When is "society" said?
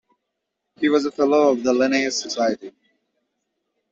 2.19-2.71